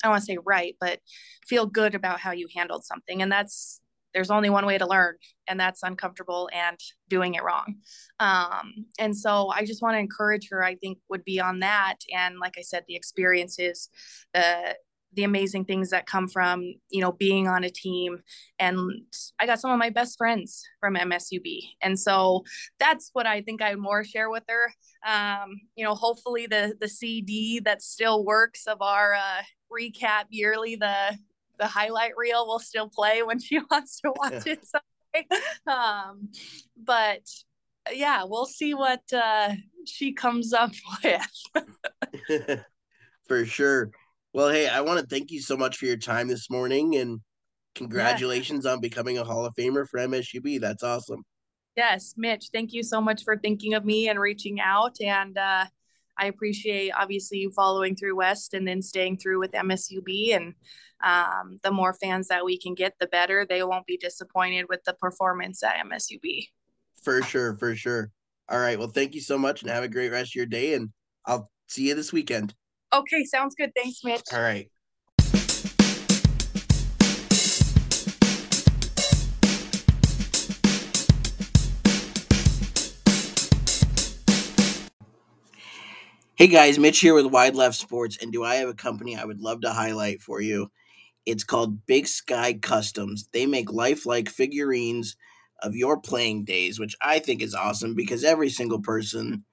I 0.03 0.09
want 0.09 0.21
to 0.21 0.25
say 0.25 0.37
right, 0.45 0.75
but 0.79 0.99
feel 1.45 1.65
good 1.65 1.95
about 1.95 2.19
how 2.19 2.31
you 2.31 2.47
handled 2.55 2.85
something. 2.85 3.21
And 3.21 3.31
that's 3.31 3.81
there's 4.17 4.31
only 4.31 4.49
one 4.49 4.65
way 4.65 4.79
to 4.79 4.87
learn 4.87 5.13
and 5.47 5.59
that's 5.59 5.83
uncomfortable 5.83 6.49
and 6.51 6.79
doing 7.07 7.35
it 7.35 7.43
wrong. 7.43 7.75
Um, 8.19 8.87
and 8.97 9.15
so 9.15 9.49
i 9.49 9.63
just 9.63 9.83
want 9.83 9.93
to 9.93 9.99
encourage 9.99 10.49
her 10.49 10.63
i 10.63 10.73
think 10.73 10.97
would 11.07 11.23
be 11.23 11.39
on 11.39 11.59
that. 11.59 11.97
And 12.11 12.39
like 12.39 12.55
i 12.57 12.61
said 12.61 12.83
the 12.87 12.95
experiences 12.95 13.89
the 14.33 14.75
the 15.13 15.23
amazing 15.23 15.65
things 15.65 15.91
that 15.91 16.07
come 16.07 16.27
from 16.27 16.63
you 16.89 16.99
know 16.99 17.11
being 17.11 17.47
on 17.47 17.63
a 17.63 17.69
team. 17.69 18.23
And 18.57 19.03
i 19.39 19.45
got 19.45 19.59
some 19.59 19.69
of 19.69 19.77
my 19.77 19.91
best 19.91 20.17
friends 20.17 20.63
from 20.79 20.95
msub 20.95 21.59
and 21.83 21.99
so 21.99 22.43
that's 22.79 23.11
what 23.13 23.27
i 23.27 23.41
think 23.41 23.61
i 23.61 23.75
more 23.75 24.03
share 24.03 24.31
with 24.31 24.45
her. 24.49 24.73
Um, 25.05 25.61
you 25.75 25.85
know 25.85 25.93
hopefully 25.93 26.47
the 26.47 26.75
the 26.81 26.89
cd 26.89 27.59
that 27.59 27.83
still 27.83 28.25
works 28.25 28.65
of 28.65 28.81
our 28.81 29.13
uh, 29.13 29.43
recap 29.71 30.25
yearly 30.29 30.75
the 30.75 31.19
the 31.57 31.67
highlight 31.67 32.11
reel 32.17 32.47
will 32.47 32.59
still 32.59 32.89
play 32.89 33.23
when 33.23 33.39
she 33.41 33.59
wants 33.71 33.99
to 34.01 34.13
watch 34.15 34.45
yeah. 34.45 34.53
it 34.53 34.65
someday. 34.65 35.27
Um, 35.65 36.29
but 36.81 37.21
yeah, 37.93 38.23
we'll 38.25 38.45
see 38.45 38.73
what 38.73 39.01
uh, 39.13 39.53
she 39.85 40.13
comes 40.13 40.53
up 40.53 40.71
with. 41.03 42.65
for 43.27 43.45
sure. 43.45 43.91
Well, 44.33 44.49
hey, 44.49 44.67
I 44.67 44.81
want 44.81 44.99
to 44.99 45.05
thank 45.05 45.31
you 45.31 45.41
so 45.41 45.57
much 45.57 45.77
for 45.77 45.85
your 45.85 45.97
time 45.97 46.27
this 46.27 46.49
morning 46.49 46.95
and 46.97 47.19
congratulations 47.75 48.65
yeah. 48.65 48.73
on 48.73 48.81
becoming 48.81 49.17
a 49.17 49.23
Hall 49.23 49.45
of 49.45 49.53
Famer 49.55 49.87
for 49.87 49.99
MSUB. 49.99 50.59
That's 50.59 50.83
awesome. 50.83 51.23
Yes, 51.75 52.15
Mitch, 52.17 52.49
thank 52.51 52.73
you 52.73 52.81
so 52.81 52.99
much 52.99 53.23
for 53.23 53.37
thinking 53.37 53.75
of 53.75 53.85
me 53.85 54.09
and 54.09 54.19
reaching 54.19 54.59
out. 54.59 54.95
And 54.99 55.37
uh, 55.37 55.65
I 56.17 56.27
appreciate 56.27 56.91
obviously 56.91 57.39
you 57.39 57.51
following 57.51 57.95
through 57.95 58.15
West 58.15 58.53
and 58.53 58.67
then 58.67 58.81
staying 58.81 59.17
through 59.17 59.39
with 59.39 59.51
MSUB. 59.51 60.35
And 60.35 60.53
um, 61.03 61.57
the 61.63 61.71
more 61.71 61.93
fans 61.93 62.27
that 62.27 62.45
we 62.45 62.57
can 62.57 62.73
get, 62.73 62.93
the 62.99 63.07
better. 63.07 63.45
They 63.45 63.63
won't 63.63 63.85
be 63.85 63.97
disappointed 63.97 64.65
with 64.69 64.83
the 64.85 64.93
performance 64.93 65.63
at 65.63 65.75
MSUB. 65.85 66.47
For 67.03 67.21
sure, 67.21 67.55
for 67.57 67.75
sure. 67.75 68.11
All 68.49 68.59
right. 68.59 68.79
Well, 68.79 68.89
thank 68.89 69.13
you 69.13 69.21
so 69.21 69.37
much 69.37 69.61
and 69.61 69.71
have 69.71 69.83
a 69.83 69.89
great 69.89 70.11
rest 70.11 70.31
of 70.31 70.35
your 70.35 70.45
day. 70.45 70.73
And 70.73 70.89
I'll 71.25 71.51
see 71.67 71.87
you 71.87 71.95
this 71.95 72.13
weekend. 72.13 72.53
Okay, 72.93 73.25
sounds 73.25 73.55
good. 73.55 73.71
Thanks, 73.75 74.03
Mitch. 74.03 74.23
All 74.33 74.41
right. 74.41 74.69
Hey 86.37 86.45
guys, 86.45 86.77
Mitch 86.77 86.99
here 86.99 87.15
with 87.15 87.25
Wide 87.25 87.55
Left 87.55 87.73
Sports, 87.73 88.19
and 88.21 88.31
do 88.31 88.43
I 88.43 88.57
have 88.57 88.69
a 88.69 88.75
company 88.75 89.17
I 89.17 89.25
would 89.25 89.41
love 89.41 89.61
to 89.61 89.71
highlight 89.71 90.21
for 90.21 90.39
you? 90.39 90.69
It's 91.25 91.43
called 91.43 91.87
Big 91.87 92.05
Sky 92.05 92.53
Customs. 92.53 93.27
They 93.31 93.47
make 93.47 93.71
lifelike 93.73 94.29
figurines 94.29 95.17
of 95.63 95.75
your 95.75 95.99
playing 95.99 96.43
days, 96.43 96.79
which 96.79 96.95
I 97.01 97.17
think 97.17 97.41
is 97.41 97.55
awesome 97.55 97.95
because 97.95 98.23
every 98.23 98.49
single 98.49 98.79
person, 98.79 99.45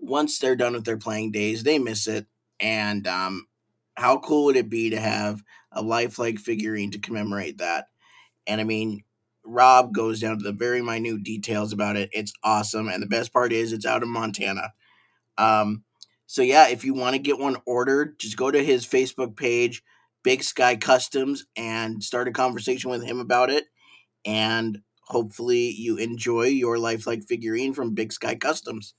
once 0.00 0.40
they're 0.40 0.56
done 0.56 0.72
with 0.72 0.84
their 0.84 0.96
playing 0.96 1.30
days, 1.30 1.62
they 1.62 1.78
miss 1.78 2.08
it. 2.08 2.26
And 2.58 3.06
um, 3.06 3.46
how 3.94 4.18
cool 4.18 4.46
would 4.46 4.56
it 4.56 4.68
be 4.68 4.90
to 4.90 4.98
have 4.98 5.44
a 5.70 5.80
lifelike 5.80 6.40
figurine 6.40 6.90
to 6.90 6.98
commemorate 6.98 7.58
that? 7.58 7.86
And 8.48 8.60
I 8.60 8.64
mean, 8.64 9.04
Rob 9.44 9.94
goes 9.94 10.18
down 10.18 10.38
to 10.38 10.42
the 10.42 10.50
very 10.50 10.82
minute 10.82 11.22
details 11.22 11.72
about 11.72 11.94
it. 11.94 12.10
It's 12.12 12.32
awesome. 12.42 12.88
And 12.88 13.00
the 13.00 13.06
best 13.06 13.32
part 13.32 13.52
is 13.52 13.72
it's 13.72 13.86
out 13.86 14.02
of 14.02 14.08
Montana. 14.08 14.72
Um, 15.38 15.84
so 16.26 16.42
yeah, 16.42 16.68
if 16.68 16.84
you 16.84 16.94
want 16.94 17.14
to 17.14 17.20
get 17.22 17.38
one 17.38 17.56
ordered, 17.66 18.18
just 18.18 18.36
go 18.36 18.50
to 18.50 18.64
his 18.64 18.86
Facebook 18.86 19.36
page, 19.36 19.82
Big 20.24 20.42
Sky 20.42 20.76
Customs, 20.76 21.46
and 21.56 22.02
start 22.02 22.28
a 22.28 22.32
conversation 22.32 22.90
with 22.90 23.04
him 23.04 23.20
about 23.20 23.50
it. 23.50 23.66
And 24.24 24.80
hopefully 25.04 25.70
you 25.70 25.96
enjoy 25.96 26.44
your 26.46 26.78
lifelike 26.78 27.24
figurine 27.28 27.74
from 27.74 27.94
Big 27.94 28.12
Sky 28.12 28.34
Customs. 28.34 28.94